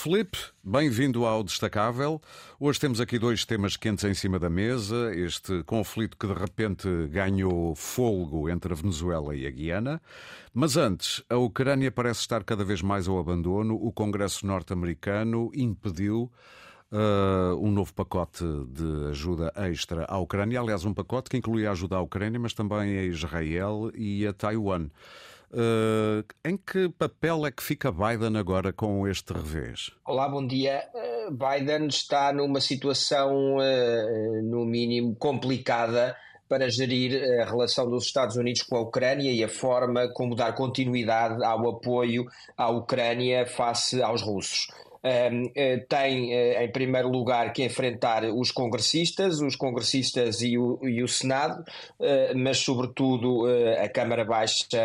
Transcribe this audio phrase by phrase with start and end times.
[0.00, 2.22] Felipe, bem-vindo ao Destacável.
[2.60, 5.12] Hoje temos aqui dois temas quentes em cima da mesa.
[5.12, 10.00] Este conflito que de repente ganhou fogo entre a Venezuela e a Guiana.
[10.54, 13.74] Mas antes, a Ucrânia parece estar cada vez mais ao abandono.
[13.74, 16.30] O Congresso norte-americano impediu
[16.90, 20.58] Uh, um novo pacote de ajuda extra à Ucrânia.
[20.58, 24.32] Aliás, um pacote que inclui a ajuda à Ucrânia, mas também a Israel e a
[24.32, 24.88] Taiwan.
[25.50, 29.90] Uh, em que papel é que fica Biden agora com este revés?
[30.06, 30.84] Olá, bom dia.
[30.94, 36.14] Uh, Biden está numa situação, uh, no mínimo, complicada
[36.48, 40.54] para gerir a relação dos Estados Unidos com a Ucrânia e a forma como dar
[40.54, 42.26] continuidade ao apoio
[42.56, 44.68] à Ucrânia face aos russos.
[44.98, 51.02] Uh, tem, uh, em primeiro lugar, que enfrentar os congressistas, os congressistas e o, e
[51.02, 51.62] o Senado,
[52.00, 53.46] uh, mas, sobretudo,
[53.82, 54.78] a Câmara Baixa,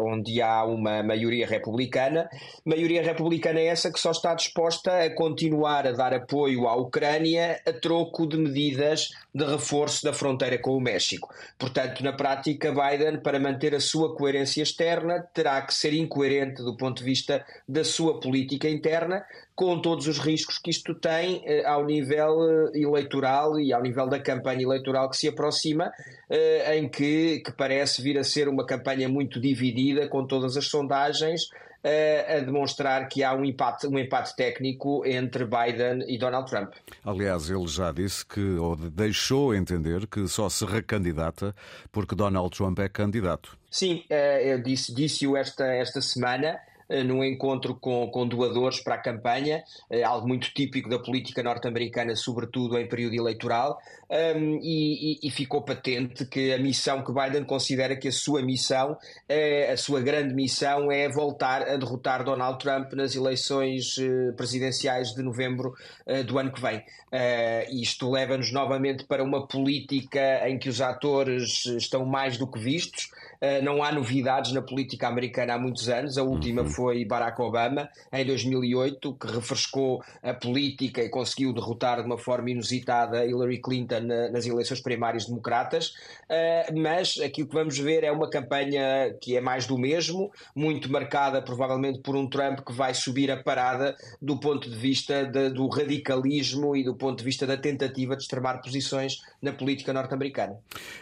[0.00, 2.28] onde há uma maioria republicana.
[2.64, 7.60] Maioria republicana é essa que só está disposta a continuar a dar apoio à Ucrânia
[7.66, 11.32] a troco de medidas de reforço da fronteira com o México.
[11.58, 16.76] Portanto, na prática, Biden, para manter a sua coerência externa, terá que ser incoerente do
[16.76, 19.24] ponto de vista da sua política interna
[19.58, 24.06] com todos os riscos que isto tem eh, ao nível eh, eleitoral e ao nível
[24.06, 25.90] da campanha eleitoral que se aproxima,
[26.30, 30.66] eh, em que, que parece vir a ser uma campanha muito dividida, com todas as
[30.66, 31.42] sondagens
[32.28, 36.74] a demonstrar que há um empate, um empate técnico entre Biden e Donald Trump.
[37.04, 41.54] Aliás, ele já disse que, ou deixou entender que só se recandidata
[41.90, 43.56] porque Donald Trump é candidato.
[43.70, 46.58] Sim, eu disse-o disse esta, esta semana.
[46.88, 51.42] Eh, num encontro com, com doadores para a campanha, eh, algo muito típico da política
[51.42, 53.78] norte-americana, sobretudo em período eleitoral,
[54.10, 58.96] um, e, e, ficou patente que a missão que Biden considera que a sua missão,
[59.28, 63.96] é, a sua grande missão, é voltar a derrotar Donald Trump nas eleições
[64.34, 65.74] presidenciais de novembro
[66.26, 66.82] do ano que vem.
[67.70, 73.10] Isto leva-nos novamente para uma política em que os atores estão mais do que vistos.
[73.40, 76.18] Uh, não há novidades na política americana há muitos anos.
[76.18, 76.70] A última uhum.
[76.70, 82.50] foi Barack Obama, em 2008, que refrescou a política e conseguiu derrotar de uma forma
[82.50, 85.94] inusitada Hillary Clinton na, nas eleições primárias democratas.
[86.28, 90.90] Uh, mas aquilo que vamos ver é uma campanha que é mais do mesmo, muito
[90.90, 95.50] marcada provavelmente por um Trump que vai subir a parada do ponto de vista de,
[95.50, 100.56] do radicalismo e do ponto de vista da tentativa de extremar posições na política norte-americana.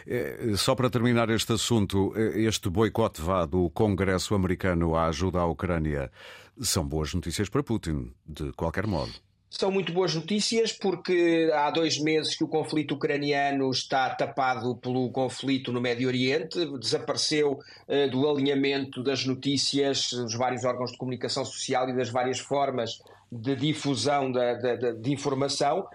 [0.05, 5.45] É, só para terminar este assunto, este boicote vá do Congresso americano à ajuda à
[5.45, 6.11] Ucrânia
[6.59, 9.11] são boas notícias para Putin, de qualquer modo.
[9.49, 15.09] São muito boas notícias porque há dois meses que o conflito ucraniano está tapado pelo
[15.09, 21.45] conflito no Médio Oriente, desapareceu uh, do alinhamento das notícias dos vários órgãos de comunicação
[21.45, 25.87] social e das várias formas de difusão da, da, da, de informação.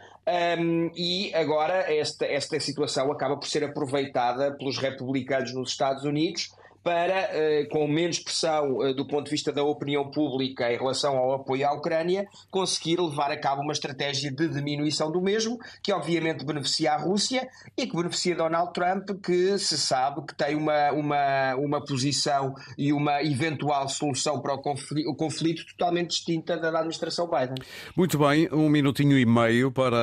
[0.59, 6.51] Um, e agora esta, esta situação acaba por ser aproveitada pelos republicanos nos Estados Unidos
[6.83, 11.17] para, eh, com menos pressão eh, do ponto de vista da opinião pública em relação
[11.17, 15.93] ao apoio à Ucrânia, conseguir levar a cabo uma estratégia de diminuição do mesmo, que
[15.93, 20.91] obviamente beneficia a Rússia e que beneficia Donald Trump, que se sabe que tem uma,
[20.93, 26.69] uma, uma posição e uma eventual solução para o conflito, o conflito totalmente distinta da
[26.69, 27.55] administração Biden.
[27.97, 29.97] Muito bem, um minutinho e meio para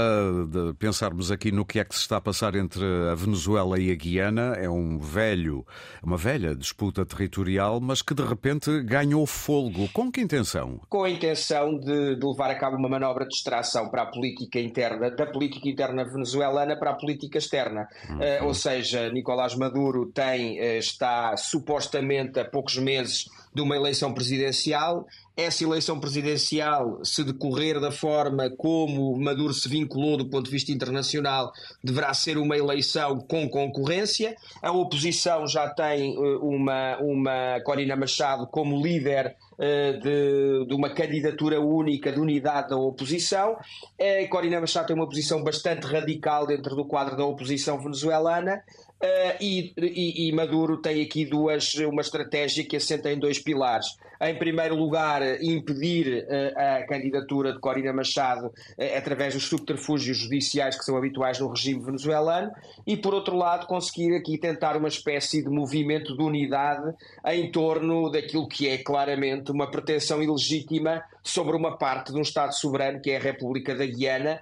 [0.78, 3.96] pensarmos aqui no que é que se está a passar entre a Venezuela e a
[3.96, 4.54] Guiana.
[4.56, 5.66] É um velho,
[6.02, 9.90] uma velha disputa territorial, mas que de repente ganhou fôlego.
[9.92, 10.80] Com que intenção?
[10.88, 14.60] Com a intenção de, de, levar a cabo uma manobra de distração para a política
[14.60, 17.88] interna, da política interna venezuelana para a política externa.
[18.10, 18.18] Uhum.
[18.18, 24.14] Uh, ou seja, Nicolás Maduro tem, uh, está supostamente a poucos meses de uma eleição
[24.14, 25.08] presidencial.
[25.36, 30.72] Essa eleição presidencial, se decorrer da forma como Maduro se vinculou do ponto de vista
[30.72, 31.52] internacional,
[31.84, 34.36] deverá ser uma eleição com concorrência.
[34.62, 41.60] A oposição já tem eh, uma, uma Corina Machado como líder de, de, uma candidatura
[41.60, 43.58] única de unidade da oposição.
[44.00, 48.64] A Corina Machado tem uma posição bastante radical dentro do quadro da oposição venezuelana
[49.02, 53.98] Uh, e, e, e, Maduro tem aqui duas, uma estratégia que assenta em dois pilares.
[54.22, 58.52] Em primeiro lugar, impedir uh, a candidatura de Corina Machado
[58.98, 62.52] através dos subterfúgios judiciais que são habituais no regime venezuelano,
[62.86, 66.94] e por outro lado, conseguir aqui tentar uma espécie de movimento de unidade
[67.28, 72.54] em torno daquilo que é claramente uma pretensão ilegítima sobre uma parte de um Estado
[72.54, 74.42] soberano que é a República da Guiana,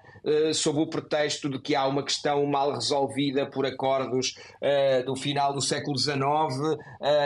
[0.53, 4.35] sob o pretexto de que há uma questão mal resolvida por acordos
[5.05, 6.17] do final do século XIX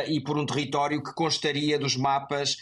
[0.08, 2.58] e por um território que constaria dos mapas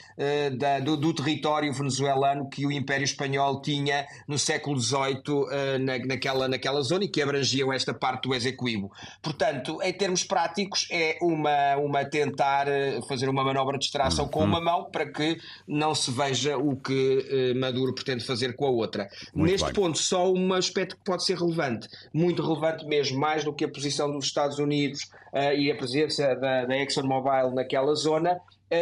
[0.58, 6.48] da, do, do, território venezuelano que o Império Espanhol tinha no século XVIII na, naquela,
[6.48, 8.92] naquela zona e que abrangiam esta parte do Exequibo.
[9.22, 12.68] Portanto, em termos práticos, é uma, uma tentar
[13.08, 14.32] fazer uma manobra de distração uhum.
[14.32, 15.38] com uma mão para que
[15.68, 19.08] não se veja o que Maduro pretende fazer com a outra.
[19.34, 19.74] Muito Neste bem.
[19.74, 23.70] ponto, só um aspecto que pode ser relevante, muito relevante mesmo, mais do que a
[23.70, 25.04] posição dos Estados Unidos
[25.34, 28.40] uh, e a presença da, da ExxonMobil naquela zona,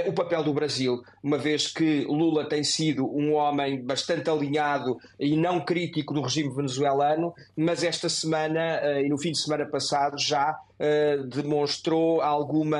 [0.07, 5.35] o papel do Brasil, uma vez que Lula tem sido um homem bastante alinhado e
[5.35, 10.17] não crítico do regime venezuelano, mas esta semana eh, e no fim de semana passado
[10.17, 12.77] já Uh, demonstrou alguma,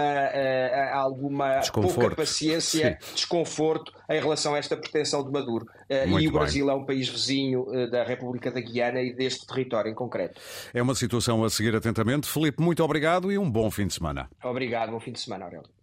[0.93, 3.15] alguma pouca paciência, Sim.
[3.15, 5.65] desconforto em relação a esta pretensão de Maduro.
[5.89, 6.75] Uh, e o Brasil bem.
[6.75, 10.39] é um país vizinho da República da Guiana e deste território em concreto.
[10.75, 12.27] É uma situação a seguir atentamente.
[12.27, 14.29] Felipe, muito obrigado e um bom fim de semana.
[14.43, 15.67] Obrigado, bom fim de semana, Aurélio.